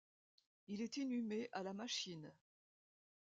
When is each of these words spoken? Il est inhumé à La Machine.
Il 0.67 0.81
est 0.81 0.97
inhumé 0.97 1.47
à 1.51 1.61
La 1.61 1.73
Machine. 1.73 2.33